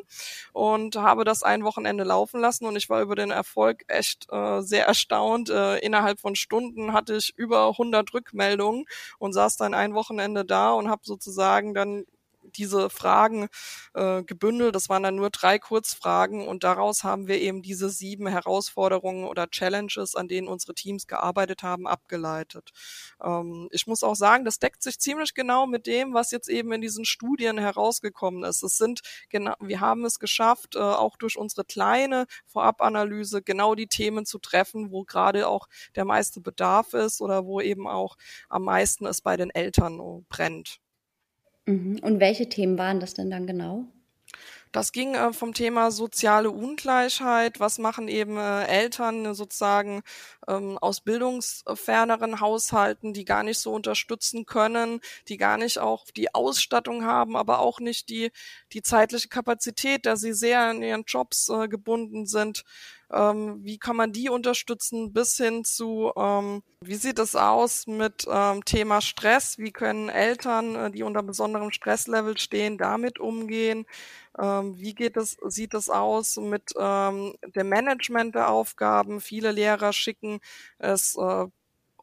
und 0.54 0.96
habe 0.96 1.24
das 1.24 1.44
ein 1.44 1.64
Wochenende 1.64 2.04
laufen 2.04 2.40
lassen 2.40 2.66
und 2.66 2.76
ich 2.76 2.90
war 2.90 3.02
über 3.02 3.16
den 3.16 3.32
Erfolg 3.32 3.84
echt 3.88 4.28
äh, 4.32 4.62
sehr 4.62 4.86
erstaunt. 4.88 5.50
Äh, 5.50 5.78
innerhalb 5.80 6.20
von 6.20 6.36
Stunden 6.36 6.94
hatte 6.94 7.16
ich 7.16 7.34
über 7.38 7.68
100 7.70 8.14
Rückmeldungen 8.14 8.86
und 9.20 9.34
saß 9.34 9.58
dann 9.58 9.74
ein 9.74 9.94
Wochenende 9.94 10.46
da 10.46 10.72
und 10.72 10.90
habe 10.90 11.02
sozusagen 11.06 11.74
dann 11.74 12.06
diese 12.58 12.90
Fragen 12.90 13.48
äh, 13.94 14.24
gebündelt. 14.24 14.76
Das 14.76 14.90
waren 14.90 15.04
dann 15.04 15.16
nur 15.16 15.30
drei 15.30 15.60
Kurzfragen 15.60 16.48
und 16.48 16.64
daraus 16.64 17.04
haben 17.04 17.28
wir 17.28 17.40
eben 17.40 17.62
diese 17.62 17.90
sieben 17.90 18.28
Herausforderungen 18.28 19.26
oder 19.26 19.50
Challenges, 19.50 20.16
an 20.16 20.28
denen 20.28 20.48
unsere 20.48 20.74
Teams 20.74 21.08
gearbeitet 21.08 21.64
haben, 21.64 21.88
abgeleitet. 21.88 22.72
Ähm, 23.22 23.68
ich 23.72 23.88
muss 23.88 24.04
auch 24.04 24.16
sagen, 24.16 24.46
das 24.46 24.60
deckt 24.60 24.84
sich 24.84 25.00
ziemlich 25.00 25.34
genau 25.34 25.66
mit 25.68 25.88
dem, 25.88 26.14
was 26.14 26.32
jetzt 26.32 26.50
eben 26.50 26.72
in 26.72 26.82
diesen 26.82 27.06
Studien 27.06 27.58
herausgekommen 27.58 28.44
ist. 28.44 28.64
Es 28.64 28.78
sind 28.78 29.02
genau, 29.30 29.54
wir 29.60 29.80
haben 29.80 30.06
es 30.06 30.20
geschafft, 30.20 30.76
äh, 30.76 30.80
auch 30.80 31.18
durch 31.18 31.38
unsere 31.38 31.66
kleine 31.66 32.26
Vorabanalyse 32.46 33.42
genau 33.42 33.76
die 33.76 33.88
Themen 33.88 34.26
zu 34.26 34.40
treffen, 34.40 34.92
wo 34.92 35.04
gerade 35.04 35.48
auch 35.48 35.68
der 35.96 36.06
meiste 36.06 36.42
Bedarf 36.42 36.94
ist 36.94 37.22
oder 37.22 37.46
wo 37.46 37.62
eben 37.62 37.88
auch 37.88 38.16
am 38.50 38.64
meisten 38.64 39.06
es 39.06 39.22
bei 39.22 39.38
den 39.38 39.50
Eltern 39.50 40.00
brennt. 40.30 40.83
Mhm. 41.66 42.00
Und 42.02 42.20
welche 42.20 42.50
Themen 42.50 42.78
waren 42.78 43.00
das 43.00 43.14
denn 43.14 43.30
dann 43.30 43.48
genau? 43.48 43.86
Das 44.74 44.92
ging 44.92 45.14
äh, 45.14 45.32
vom 45.34 45.54
Thema 45.54 45.92
soziale 45.92 46.50
Ungleichheit. 46.50 47.60
Was 47.60 47.78
machen 47.78 48.08
eben 48.08 48.38
äh, 48.38 48.66
Eltern 48.66 49.36
sozusagen 49.36 50.02
ähm, 50.48 50.80
aus 50.80 51.02
bildungsferneren 51.02 52.40
Haushalten, 52.40 53.14
die 53.14 53.24
gar 53.24 53.44
nicht 53.44 53.60
so 53.60 53.72
unterstützen 53.72 54.48
können, 54.48 55.00
die 55.28 55.38
gar 55.38 55.60
nicht 55.60 55.78
auch 55.78 56.06
die 56.18 56.34
Ausstattung 56.34 57.06
haben, 57.06 57.38
aber 57.38 57.60
auch 57.60 57.80
nicht 57.80 58.10
die, 58.10 58.32
die 58.74 58.82
zeitliche 58.82 59.28
Kapazität, 59.30 60.08
da 60.08 60.16
sie 60.16 60.34
sehr 60.34 60.62
an 60.62 60.82
ihren 60.82 61.04
Jobs 61.06 61.50
äh, 61.50 61.68
gebunden 61.68 62.26
sind. 62.26 62.64
Ähm, 63.12 63.60
wie 63.64 63.78
kann 63.78 63.96
man 63.96 64.12
die 64.12 64.30
unterstützen 64.30 65.14
bis 65.14 65.36
hin 65.38 65.64
zu, 65.64 66.12
ähm, 66.18 66.64
wie 66.82 66.96
sieht 66.96 67.20
es 67.20 67.36
aus 67.36 67.88
mit 67.88 68.26
ähm, 68.30 68.64
Thema 68.66 69.02
Stress? 69.02 69.58
Wie 69.58 69.72
können 69.72 70.10
Eltern, 70.10 70.76
äh, 70.76 70.92
die 70.92 71.04
unter 71.04 71.24
besonderem 71.24 71.72
Stresslevel 71.72 72.38
stehen, 72.38 72.78
damit 72.78 73.20
umgehen? 73.20 73.86
Ähm, 74.40 74.78
wie 74.78 74.96
geht 74.96 75.18
es, 75.18 75.38
sieht 75.48 75.74
es 75.74 75.90
aus 75.90 76.38
mit 76.38 76.74
ähm, 76.78 77.36
dem 77.56 77.70
Management 77.70 78.36
der 78.36 78.50
Aufgaben? 78.50 79.22
Viele 79.22 79.52
Lehrer 79.52 79.94
schicken 79.94 80.40
es 80.80 81.16
äh, 81.16 81.46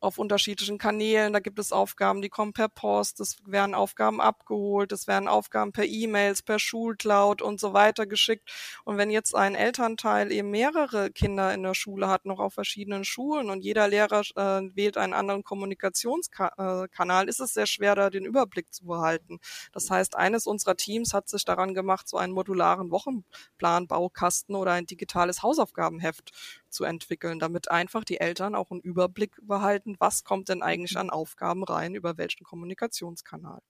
auf 0.01 0.19
unterschiedlichen 0.19 0.79
Kanälen. 0.79 1.33
Da 1.33 1.41
gibt 1.41 1.59
es 1.59 1.73
Aufgaben, 1.73 2.23
die 2.23 2.29
kommen 2.31 2.53
per 2.53 2.69
Post, 2.69 3.21
es 3.21 3.37
werden 3.47 3.75
Aufgaben 3.75 4.21
abgeholt, 4.21 4.93
es 4.93 5.07
werden 5.07 5.29
Aufgaben 5.29 5.73
per 5.73 5.85
E-Mails, 5.85 6.43
per 6.43 6.59
Schulcloud 6.59 7.43
und 7.43 7.61
so 7.61 7.73
weiter 7.75 8.07
geschickt. 8.07 8.51
Und 8.85 8.97
wenn 8.97 9.11
jetzt 9.11 9.35
ein 9.35 9.55
Elternteil 9.55 10.33
eben 10.33 10.51
mehrere 10.51 11.11
Kinder 11.11 11.53
in 11.53 11.63
der 11.63 11.75
Schule 11.75 12.09
hat, 12.09 12.25
noch 12.25 12.39
auf 12.39 12.55
verschiedenen 12.55 13.05
Schulen 13.05 13.51
und 13.51 13.63
jeder 13.63 13.89
Lehrer 13.89 14.23
äh, 14.37 14.75
wählt 14.75 14.97
einen 14.97 15.13
anderen 15.13 15.45
Kommunikationskanal, 15.45 17.29
ist 17.29 17.41
es 17.41 17.55
sehr 17.55 17.67
schwer, 17.67 17.95
da 17.95 18.11
den 18.11 18.25
Überblick 18.25 18.73
zu 18.73 18.87
behalten. 18.87 19.39
Das 19.73 19.91
heißt, 19.91 20.17
eines 20.17 20.47
unserer 20.47 20.77
Teams 20.77 21.13
hat 21.13 21.29
sich 21.29 21.45
daran 21.45 21.75
gemacht, 21.75 22.09
so 22.09 22.17
einen 22.17 22.33
modularen 22.33 22.91
Wochenplan-Baukasten 22.91 24.55
oder 24.55 24.73
ein 24.73 24.87
digitales 24.87 25.43
Hausaufgabenheft 25.43 26.33
zu 26.71 26.85
entwickeln, 26.85 27.39
damit 27.39 27.71
einfach 27.71 28.05
die 28.05 28.21
Eltern 28.21 28.55
auch 28.55 28.71
einen 28.71 28.81
Überblick 28.81 29.37
behalten, 29.43 29.97
was 29.99 30.25
kommt 30.25 30.49
denn 30.49 30.63
eigentlich 30.63 30.97
an 30.97 31.11
Aufgaben 31.11 31.65
rein, 31.65 31.95
über 31.95 32.17
welchen 32.17 32.45
Kommunikationskanal. 32.45 33.61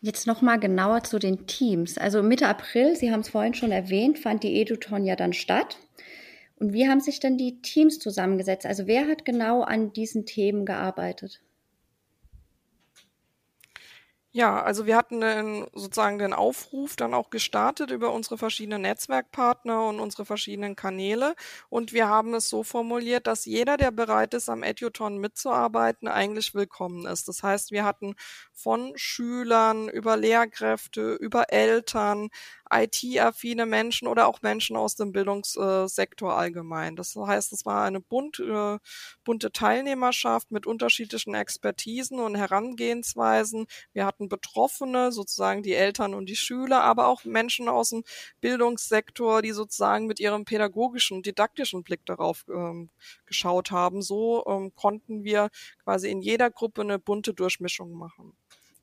Jetzt 0.00 0.26
nochmal 0.26 0.60
genauer 0.60 1.04
zu 1.04 1.18
den 1.18 1.46
Teams. 1.46 1.98
Also 1.98 2.22
Mitte 2.22 2.48
April, 2.48 2.96
Sie 2.96 3.10
haben 3.10 3.20
es 3.20 3.30
vorhin 3.30 3.54
schon 3.54 3.72
erwähnt, 3.72 4.18
fand 4.18 4.42
die 4.42 4.60
Eduton 4.60 5.04
ja 5.04 5.16
dann 5.16 5.32
statt. 5.32 5.78
Und 6.56 6.72
wie 6.72 6.88
haben 6.88 7.00
sich 7.00 7.20
denn 7.20 7.36
die 7.36 7.60
Teams 7.60 7.98
zusammengesetzt? 7.98 8.66
Also 8.66 8.86
wer 8.86 9.06
hat 9.08 9.24
genau 9.24 9.62
an 9.62 9.92
diesen 9.92 10.24
Themen 10.24 10.64
gearbeitet? 10.64 11.42
Ja, 14.36 14.62
also 14.62 14.84
wir 14.84 14.96
hatten 14.98 15.22
den, 15.22 15.66
sozusagen 15.72 16.18
den 16.18 16.34
Aufruf 16.34 16.94
dann 16.94 17.14
auch 17.14 17.30
gestartet 17.30 17.90
über 17.90 18.12
unsere 18.12 18.36
verschiedenen 18.36 18.82
Netzwerkpartner 18.82 19.86
und 19.86 19.98
unsere 19.98 20.26
verschiedenen 20.26 20.76
Kanäle. 20.76 21.34
Und 21.70 21.94
wir 21.94 22.08
haben 22.08 22.34
es 22.34 22.50
so 22.50 22.62
formuliert, 22.62 23.26
dass 23.26 23.46
jeder, 23.46 23.78
der 23.78 23.92
bereit 23.92 24.34
ist, 24.34 24.50
am 24.50 24.62
Eduton 24.62 25.16
mitzuarbeiten, 25.16 26.06
eigentlich 26.06 26.54
willkommen 26.54 27.06
ist. 27.06 27.28
Das 27.28 27.42
heißt, 27.42 27.70
wir 27.70 27.84
hatten 27.86 28.14
von 28.52 28.92
Schülern 28.96 29.88
über 29.88 30.18
Lehrkräfte, 30.18 31.14
über 31.14 31.50
Eltern, 31.50 32.28
IT-affine 32.70 33.66
Menschen 33.66 34.08
oder 34.08 34.26
auch 34.26 34.42
Menschen 34.42 34.76
aus 34.76 34.96
dem 34.96 35.12
Bildungssektor 35.12 36.36
allgemein. 36.36 36.96
Das 36.96 37.14
heißt, 37.16 37.52
es 37.52 37.64
war 37.64 37.84
eine 37.84 38.00
bunt, 38.00 38.40
äh, 38.40 38.78
bunte 39.24 39.52
Teilnehmerschaft 39.52 40.50
mit 40.50 40.66
unterschiedlichen 40.66 41.34
Expertisen 41.34 42.20
und 42.20 42.34
Herangehensweisen. 42.34 43.66
Wir 43.92 44.06
hatten 44.06 44.28
Betroffene, 44.28 45.12
sozusagen 45.12 45.62
die 45.62 45.74
Eltern 45.74 46.14
und 46.14 46.26
die 46.28 46.36
Schüler, 46.36 46.82
aber 46.82 47.08
auch 47.08 47.24
Menschen 47.24 47.68
aus 47.68 47.90
dem 47.90 48.04
Bildungssektor, 48.40 49.42
die 49.42 49.52
sozusagen 49.52 50.06
mit 50.06 50.20
ihrem 50.20 50.44
pädagogischen, 50.44 51.22
didaktischen 51.22 51.82
Blick 51.82 52.04
darauf 52.06 52.44
ähm, 52.48 52.90
geschaut 53.26 53.70
haben. 53.70 54.02
So 54.02 54.44
ähm, 54.46 54.74
konnten 54.74 55.24
wir 55.24 55.50
quasi 55.82 56.10
in 56.10 56.22
jeder 56.22 56.50
Gruppe 56.50 56.82
eine 56.82 56.98
bunte 56.98 57.34
Durchmischung 57.34 57.92
machen. 57.92 58.36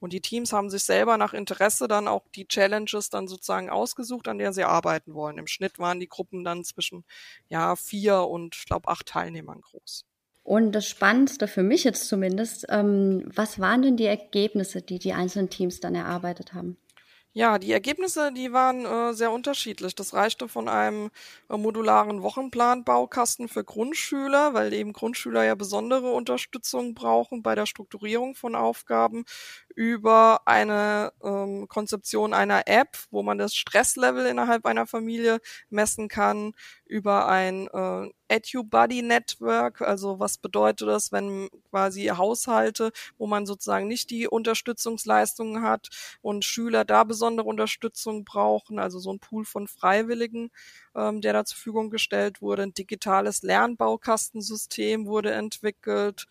Und 0.04 0.12
die 0.12 0.20
Teams 0.20 0.52
haben 0.52 0.70
sich 0.70 0.84
selber 0.84 1.18
nach 1.18 1.34
Interesse 1.34 1.88
dann 1.88 2.10
auch 2.10 2.24
die 2.36 2.46
Challenges 2.46 3.10
dann 3.10 3.30
sozusagen 3.30 3.70
ausgesucht, 3.70 4.28
an 4.28 4.38
der 4.38 4.52
sie 4.52 4.66
arbeiten 4.66 5.14
wollen. 5.14 5.38
Im 5.38 5.48
Schnitt 5.48 5.80
waren 5.80 6.02
die 6.02 6.10
Gruppen 6.10 6.44
dann 6.44 6.66
zwischen 6.66 7.06
ja 7.48 7.78
vier 7.78 8.24
und 8.24 8.54
ich 8.54 8.66
glaube 8.66 8.90
acht 8.90 9.06
Teilnehmern 9.06 9.62
groß. 9.62 10.04
Und 10.44 10.74
das 10.74 10.90
Spannendste 10.90 11.48
für 11.48 11.64
mich 11.64 11.86
jetzt 11.86 12.10
zumindest, 12.10 12.66
ähm, 12.68 13.24
was 13.34 13.62
waren 13.62 13.82
denn 13.82 13.96
die 13.96 14.04
Ergebnisse, 14.04 14.82
die 14.82 15.00
die 15.00 15.14
einzelnen 15.14 15.50
Teams 15.50 15.80
dann 15.80 15.96
erarbeitet 15.96 16.54
haben? 16.54 16.76
Ja, 17.36 17.58
die 17.58 17.72
Ergebnisse, 17.72 18.32
die 18.32 18.54
waren 18.54 18.86
äh, 18.86 19.14
sehr 19.16 19.32
unterschiedlich. 19.32 19.96
Das 19.96 20.14
reichte 20.14 20.48
von 20.48 20.70
einem 20.70 21.10
äh, 21.50 21.58
modularen 21.58 22.22
Wochenplan-Baukasten 22.22 23.48
für 23.48 23.64
Grundschüler, 23.64 24.54
weil 24.54 24.72
eben 24.72 24.94
Grundschüler 24.94 25.44
ja 25.44 25.56
besondere 25.56 26.12
Unterstützung 26.12 26.94
brauchen 26.94 27.42
bei 27.42 27.56
der 27.56 27.66
Strukturierung 27.66 28.36
von 28.36 28.54
Aufgaben, 28.54 29.26
über 29.76 30.42
eine 30.46 31.14
ähm, 31.24 31.68
Konzeption 31.68 32.34
einer 32.34 32.68
App, 32.68 32.98
wo 33.12 33.24
man 33.24 33.38
das 33.38 33.56
Stresslevel 33.56 34.26
innerhalb 34.26 34.66
einer 34.66 34.88
Familie 34.88 35.40
messen 35.70 36.08
kann, 36.08 36.54
über 36.86 37.28
ein 37.28 37.68
äh, 37.68 38.10
EduBuddy-Network, 38.28 39.82
also 39.82 40.20
was 40.20 40.38
bedeutet 40.38 40.88
das, 40.88 41.12
wenn 41.12 41.50
quasi 41.70 42.06
Haushalte, 42.06 42.92
wo 43.18 43.28
man 43.28 43.46
sozusagen 43.46 43.88
nicht 43.88 44.10
die 44.10 44.28
Unterstützungsleistungen 44.28 45.64
hat 45.64 45.90
und 46.22 46.46
Schüler 46.46 46.86
da 46.86 47.04
besondere 47.04 47.48
Unterstützung 47.48 48.26
brauchen, 48.26 48.80
also 48.80 49.00
so 49.00 49.12
ein 49.12 49.20
Pool 49.20 49.46
von 49.46 49.68
Freiwilligen, 49.68 50.52
ähm, 50.96 51.22
der 51.22 51.34
da 51.34 51.46
zur 51.46 51.56
Verfügung 51.58 51.90
gestellt 51.90 52.42
wurde. 52.42 52.64
Ein 52.64 52.74
digitales 52.74 53.42
Lernbaukastensystem 53.44 55.06
wurde 55.06 55.32
entwickelt 55.32 56.28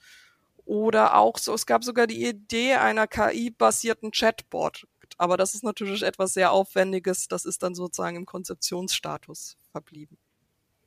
oder 0.65 1.17
auch 1.17 1.39
so, 1.39 1.55
es 1.55 1.67
gab 1.67 1.85
sogar 1.85 2.07
die 2.07 2.27
Idee 2.27 2.75
einer 2.75 3.07
KI-basierten 3.07 4.11
Chatbot. 4.11 4.87
Aber 5.19 5.37
das 5.37 5.55
ist 5.55 5.65
natürlich 5.65 6.03
etwas 6.03 6.35
sehr 6.35 6.53
Aufwendiges. 6.53 7.29
Das 7.29 7.45
ist 7.45 7.63
dann 7.63 7.75
sozusagen 7.75 8.17
im 8.17 8.27
Konzeptionsstatus 8.27 9.57
verblieben. 9.71 10.19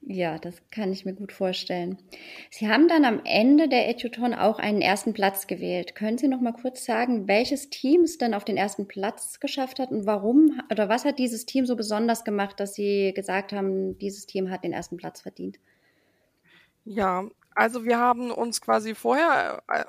Ja, 0.08 0.38
das 0.38 0.62
kann 0.70 0.92
ich 0.92 1.04
mir 1.04 1.14
gut 1.14 1.32
vorstellen. 1.32 1.98
Sie 2.52 2.68
haben 2.68 2.88
dann 2.88 3.06
am 3.06 3.22
Ende 3.24 3.68
der 3.68 3.90
Eduton 3.90 4.36
auch 4.36 4.60
einen 4.60 4.82
ersten 4.82 5.14
Platz 5.14 5.48
gewählt. 5.48 5.96
Können 5.96 6.20
Sie 6.20 6.28
noch 6.28 6.42
mal 6.42 6.54
kurz 6.54 6.86
sagen, 6.86 7.28
welches 7.28 7.72
Team 7.72 8.02
es 8.02 8.20
denn 8.20 8.36
auf 8.36 8.46
den 8.46 8.56
ersten 8.56 8.88
Platz 8.88 9.40
geschafft 9.40 9.80
hat 9.80 9.90
und 9.90 10.06
warum 10.06 10.62
oder 10.70 10.90
was 10.90 11.06
hat 11.06 11.18
dieses 11.18 11.48
Team 11.48 11.66
so 11.66 11.76
besonders 11.76 12.24
gemacht, 12.24 12.60
dass 12.60 12.76
Sie 12.76 13.14
gesagt 13.16 13.52
haben, 13.52 13.98
dieses 13.98 14.28
Team 14.28 14.52
hat 14.52 14.64
den 14.64 14.74
ersten 14.74 14.98
Platz 14.98 15.22
verdient? 15.22 15.58
Ja, 16.84 17.28
also 17.56 17.86
wir 17.86 17.98
haben 18.00 18.32
uns 18.32 18.62
quasi 18.62 18.96
vorher 18.96 19.64
äh, 19.70 19.86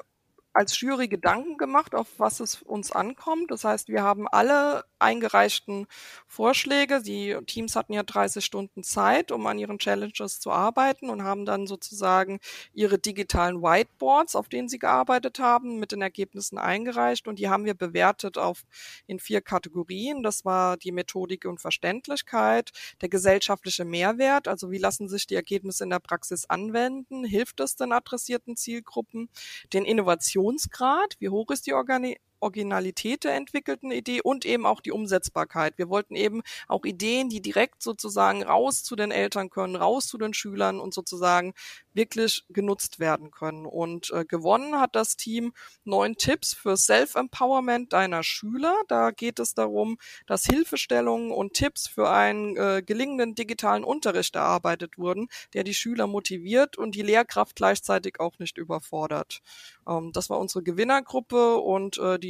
als 0.56 0.80
Jury 0.80 1.06
Gedanken 1.06 1.58
gemacht, 1.58 1.94
auf 1.94 2.08
was 2.16 2.40
es 2.40 2.62
uns 2.62 2.90
ankommt. 2.90 3.50
Das 3.50 3.64
heißt, 3.64 3.88
wir 3.88 4.02
haben 4.02 4.26
alle 4.26 4.84
eingereichten 4.98 5.86
Vorschläge. 6.26 7.02
Die 7.02 7.36
Teams 7.46 7.76
hatten 7.76 7.92
ja 7.92 8.02
30 8.02 8.42
Stunden 8.42 8.82
Zeit, 8.82 9.32
um 9.32 9.46
an 9.46 9.58
ihren 9.58 9.78
Challenges 9.78 10.40
zu 10.40 10.50
arbeiten 10.50 11.10
und 11.10 11.24
haben 11.24 11.44
dann 11.44 11.66
sozusagen 11.66 12.40
ihre 12.72 12.98
digitalen 12.98 13.60
Whiteboards, 13.60 14.34
auf 14.34 14.48
denen 14.48 14.70
sie 14.70 14.78
gearbeitet 14.78 15.38
haben, 15.38 15.78
mit 15.78 15.92
den 15.92 16.00
Ergebnissen 16.00 16.56
eingereicht 16.56 17.28
und 17.28 17.38
die 17.38 17.50
haben 17.50 17.66
wir 17.66 17.74
bewertet 17.74 18.38
auf 18.38 18.64
in 19.06 19.18
vier 19.18 19.42
Kategorien. 19.42 20.22
Das 20.22 20.46
war 20.46 20.78
die 20.78 20.92
Methodik 20.92 21.44
und 21.44 21.60
Verständlichkeit, 21.60 22.72
der 23.02 23.10
gesellschaftliche 23.10 23.84
Mehrwert, 23.84 24.48
also 24.48 24.70
wie 24.70 24.78
lassen 24.78 25.10
sich 25.10 25.26
die 25.26 25.34
Ergebnisse 25.34 25.84
in 25.84 25.90
der 25.90 25.98
Praxis 26.00 26.46
anwenden, 26.46 27.24
hilft 27.24 27.60
es 27.60 27.76
den 27.76 27.92
adressierten 27.92 28.56
Zielgruppen, 28.56 29.28
den 29.74 29.84
Innovations 29.84 30.45
Innovationsgrad, 30.46 31.16
wie 31.18 31.28
hoch 31.28 31.50
ist 31.50 31.66
die 31.66 31.74
Organi 31.74 32.16
Originalität 32.40 33.24
der 33.24 33.34
entwickelten 33.34 33.90
Idee 33.90 34.20
und 34.22 34.44
eben 34.44 34.66
auch 34.66 34.80
die 34.80 34.92
Umsetzbarkeit. 34.92 35.78
Wir 35.78 35.88
wollten 35.88 36.14
eben 36.14 36.42
auch 36.68 36.84
Ideen, 36.84 37.28
die 37.28 37.40
direkt 37.40 37.82
sozusagen 37.82 38.42
raus 38.42 38.82
zu 38.82 38.96
den 38.96 39.10
Eltern 39.10 39.50
können, 39.50 39.76
raus 39.76 40.06
zu 40.06 40.18
den 40.18 40.34
Schülern 40.34 40.80
und 40.80 40.94
sozusagen 40.94 41.54
wirklich 41.94 42.44
genutzt 42.48 42.98
werden 42.98 43.30
können. 43.30 43.66
Und 43.66 44.10
äh, 44.10 44.24
gewonnen 44.24 44.78
hat 44.78 44.94
das 44.94 45.16
Team 45.16 45.52
neun 45.84 46.16
Tipps 46.16 46.54
für 46.54 46.76
Self-Empowerment 46.76 47.92
deiner 47.92 48.22
Schüler. 48.22 48.74
Da 48.88 49.10
geht 49.10 49.38
es 49.38 49.54
darum, 49.54 49.98
dass 50.26 50.44
Hilfestellungen 50.44 51.30
und 51.30 51.54
Tipps 51.54 51.88
für 51.88 52.10
einen 52.10 52.56
äh, 52.56 52.82
gelingenden 52.84 53.34
digitalen 53.34 53.84
Unterricht 53.84 54.36
erarbeitet 54.36 54.98
wurden, 54.98 55.28
der 55.54 55.64
die 55.64 55.74
Schüler 55.74 56.06
motiviert 56.06 56.76
und 56.76 56.94
die 56.94 57.02
Lehrkraft 57.02 57.56
gleichzeitig 57.56 58.20
auch 58.20 58.38
nicht 58.38 58.58
überfordert. 58.58 59.40
Ähm, 59.88 60.12
das 60.12 60.30
war 60.30 60.38
unsere 60.38 60.62
Gewinnergruppe 60.62 61.56
und 61.56 61.98
äh, 61.98 62.18
die 62.18 62.25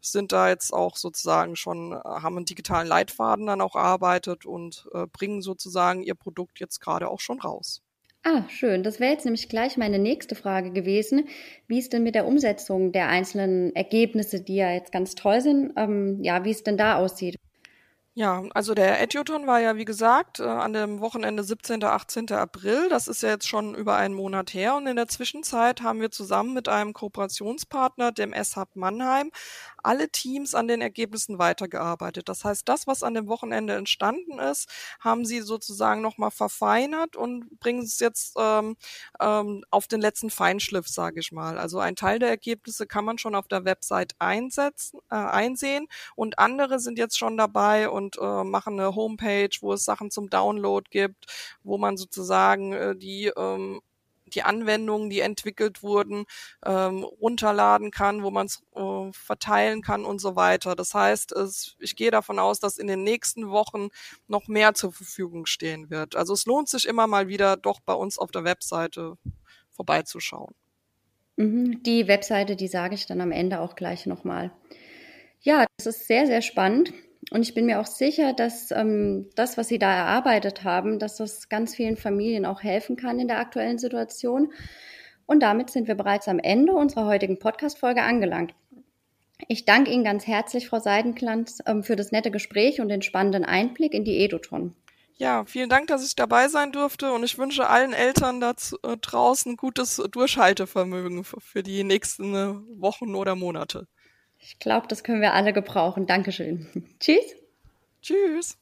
sind 0.00 0.32
da 0.32 0.48
jetzt 0.48 0.72
auch 0.72 0.96
sozusagen 0.96 1.56
schon, 1.56 1.92
äh, 1.92 1.96
haben 1.96 2.36
einen 2.36 2.46
digitalen 2.46 2.88
Leitfaden 2.88 3.46
dann 3.46 3.60
auch 3.60 3.74
erarbeitet 3.74 4.46
und 4.46 4.88
äh, 4.94 5.06
bringen 5.06 5.42
sozusagen 5.42 6.02
ihr 6.02 6.14
Produkt 6.14 6.60
jetzt 6.60 6.80
gerade 6.80 7.08
auch 7.08 7.20
schon 7.20 7.40
raus. 7.40 7.82
Ah, 8.24 8.44
schön. 8.48 8.82
Das 8.82 9.00
wäre 9.00 9.12
jetzt 9.12 9.24
nämlich 9.24 9.48
gleich 9.48 9.76
meine 9.76 9.98
nächste 9.98 10.34
Frage 10.34 10.72
gewesen, 10.72 11.28
wie 11.66 11.78
es 11.78 11.88
denn 11.88 12.02
mit 12.02 12.14
der 12.14 12.26
Umsetzung 12.26 12.92
der 12.92 13.08
einzelnen 13.08 13.74
Ergebnisse, 13.74 14.42
die 14.42 14.56
ja 14.56 14.72
jetzt 14.72 14.92
ganz 14.92 15.14
toll 15.14 15.40
sind, 15.40 15.72
ähm, 15.76 16.22
ja, 16.22 16.44
wie 16.44 16.50
es 16.50 16.62
denn 16.62 16.76
da 16.76 16.96
aussieht. 16.96 17.36
Ja, 18.18 18.42
also 18.52 18.74
der 18.74 19.00
Eduton 19.00 19.46
war 19.46 19.60
ja, 19.60 19.76
wie 19.76 19.84
gesagt, 19.84 20.40
äh, 20.40 20.42
an 20.42 20.72
dem 20.72 20.98
Wochenende 20.98 21.44
17. 21.44 21.84
18. 21.84 22.32
April. 22.32 22.88
Das 22.88 23.06
ist 23.06 23.22
ja 23.22 23.28
jetzt 23.28 23.46
schon 23.46 23.76
über 23.76 23.94
einen 23.94 24.12
Monat 24.12 24.54
her. 24.54 24.74
Und 24.74 24.88
in 24.88 24.96
der 24.96 25.06
Zwischenzeit 25.06 25.82
haben 25.82 26.00
wir 26.00 26.10
zusammen 26.10 26.52
mit 26.52 26.68
einem 26.68 26.94
Kooperationspartner, 26.94 28.10
dem 28.10 28.32
S-Hub 28.32 28.70
Mannheim, 28.74 29.30
alle 29.88 30.10
Teams 30.10 30.54
an 30.54 30.68
den 30.68 30.82
Ergebnissen 30.82 31.38
weitergearbeitet. 31.38 32.28
Das 32.28 32.44
heißt, 32.44 32.68
das, 32.68 32.86
was 32.86 33.02
an 33.02 33.14
dem 33.14 33.26
Wochenende 33.26 33.74
entstanden 33.74 34.38
ist, 34.38 34.68
haben 35.00 35.24
sie 35.24 35.40
sozusagen 35.40 36.02
nochmal 36.02 36.30
verfeinert 36.30 37.16
und 37.16 37.58
bringen 37.58 37.84
es 37.84 37.98
jetzt 37.98 38.36
ähm, 38.38 38.76
ähm, 39.18 39.64
auf 39.70 39.86
den 39.86 40.02
letzten 40.02 40.28
Feinschliff, 40.28 40.86
sage 40.88 41.20
ich 41.20 41.32
mal. 41.32 41.56
Also 41.56 41.78
ein 41.78 41.96
Teil 41.96 42.18
der 42.18 42.28
Ergebnisse 42.28 42.86
kann 42.86 43.06
man 43.06 43.16
schon 43.16 43.34
auf 43.34 43.48
der 43.48 43.64
Website 43.64 44.14
einsetzen, 44.18 45.00
äh, 45.10 45.14
einsehen 45.14 45.88
und 46.14 46.38
andere 46.38 46.80
sind 46.80 46.98
jetzt 46.98 47.16
schon 47.16 47.38
dabei 47.38 47.88
und 47.88 48.18
äh, 48.18 48.44
machen 48.44 48.78
eine 48.78 48.94
Homepage, 48.94 49.48
wo 49.62 49.72
es 49.72 49.86
Sachen 49.86 50.10
zum 50.10 50.28
Download 50.28 50.86
gibt, 50.90 51.24
wo 51.62 51.78
man 51.78 51.96
sozusagen 51.96 52.74
äh, 52.74 52.94
die 52.94 53.32
ähm, 53.34 53.80
die 54.34 54.42
Anwendungen, 54.42 55.10
die 55.10 55.20
entwickelt 55.20 55.82
wurden, 55.82 56.24
ähm, 56.64 57.04
runterladen 57.04 57.90
kann, 57.90 58.22
wo 58.22 58.30
man 58.30 58.46
es 58.46 58.62
äh, 58.74 59.12
verteilen 59.12 59.82
kann 59.82 60.04
und 60.04 60.20
so 60.20 60.36
weiter. 60.36 60.74
Das 60.74 60.94
heißt, 60.94 61.32
es, 61.32 61.76
ich 61.78 61.96
gehe 61.96 62.10
davon 62.10 62.38
aus, 62.38 62.60
dass 62.60 62.78
in 62.78 62.86
den 62.86 63.02
nächsten 63.02 63.50
Wochen 63.50 63.88
noch 64.26 64.48
mehr 64.48 64.74
zur 64.74 64.92
Verfügung 64.92 65.46
stehen 65.46 65.90
wird. 65.90 66.16
Also 66.16 66.32
es 66.32 66.46
lohnt 66.46 66.68
sich 66.68 66.86
immer 66.86 67.06
mal 67.06 67.28
wieder 67.28 67.56
doch 67.56 67.80
bei 67.80 67.94
uns 67.94 68.18
auf 68.18 68.30
der 68.30 68.44
Webseite 68.44 69.16
vorbeizuschauen. 69.70 70.54
Mhm, 71.36 71.82
die 71.84 72.08
Webseite, 72.08 72.56
die 72.56 72.68
sage 72.68 72.94
ich 72.94 73.06
dann 73.06 73.20
am 73.20 73.30
Ende 73.30 73.60
auch 73.60 73.76
gleich 73.76 74.06
nochmal. 74.06 74.50
Ja, 75.40 75.66
das 75.76 75.86
ist 75.86 76.06
sehr, 76.08 76.26
sehr 76.26 76.42
spannend. 76.42 76.92
Und 77.30 77.42
ich 77.42 77.54
bin 77.54 77.66
mir 77.66 77.80
auch 77.80 77.86
sicher, 77.86 78.32
dass 78.32 78.70
ähm, 78.70 79.28
das, 79.34 79.56
was 79.58 79.68
Sie 79.68 79.78
da 79.78 79.92
erarbeitet 79.94 80.64
haben, 80.64 80.98
dass 80.98 81.16
das 81.16 81.48
ganz 81.48 81.74
vielen 81.74 81.96
Familien 81.96 82.46
auch 82.46 82.62
helfen 82.62 82.96
kann 82.96 83.18
in 83.18 83.28
der 83.28 83.38
aktuellen 83.38 83.78
Situation. 83.78 84.52
Und 85.26 85.40
damit 85.40 85.70
sind 85.70 85.88
wir 85.88 85.94
bereits 85.94 86.28
am 86.28 86.38
Ende 86.38 86.72
unserer 86.72 87.06
heutigen 87.06 87.38
Podcast-Folge 87.38 88.02
angelangt. 88.02 88.54
Ich 89.46 89.64
danke 89.64 89.90
Ihnen 89.90 90.04
ganz 90.04 90.26
herzlich, 90.26 90.68
Frau 90.68 90.80
Seidenklanz, 90.80 91.58
ähm, 91.66 91.84
für 91.84 91.96
das 91.96 92.12
nette 92.12 92.30
Gespräch 92.30 92.80
und 92.80 92.88
den 92.88 93.02
spannenden 93.02 93.44
Einblick 93.44 93.94
in 93.94 94.04
die 94.04 94.24
Eduton. 94.24 94.74
Ja, 95.16 95.44
vielen 95.44 95.68
Dank, 95.68 95.88
dass 95.88 96.06
ich 96.06 96.14
dabei 96.14 96.48
sein 96.48 96.70
durfte 96.70 97.12
und 97.12 97.24
ich 97.24 97.38
wünsche 97.38 97.68
allen 97.68 97.92
Eltern 97.92 98.40
da 98.40 98.54
äh, 98.84 98.96
draußen 98.96 99.56
gutes 99.56 99.96
Durchhaltevermögen 100.12 101.24
für 101.24 101.62
die 101.64 101.82
nächsten 101.82 102.34
äh, 102.34 102.54
Wochen 102.80 103.14
oder 103.14 103.34
Monate. 103.34 103.88
Ich 104.38 104.58
glaube, 104.58 104.86
das 104.88 105.04
können 105.04 105.20
wir 105.20 105.34
alle 105.34 105.52
gebrauchen. 105.52 106.06
Dankeschön. 106.06 106.66
Tschüss. 107.00 107.36
Tschüss. 108.02 108.56